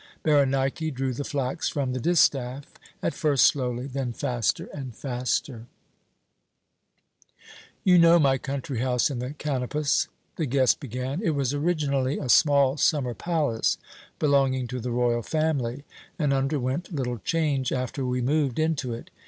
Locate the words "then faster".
3.85-4.65